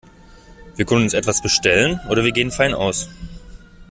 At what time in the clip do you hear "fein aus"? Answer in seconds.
2.49-3.07